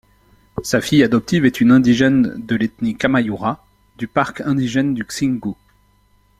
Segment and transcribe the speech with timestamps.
[0.63, 3.63] Sa fille adoptive est une indigène de l’ethnie Kamayurá,
[3.99, 5.53] du Parque Indigène du Xingu.